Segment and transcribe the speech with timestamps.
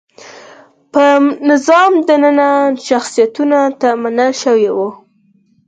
[0.91, 1.05] په
[1.49, 2.49] نظام دننه
[2.87, 4.89] شخصیتونو ته منل شوي وو.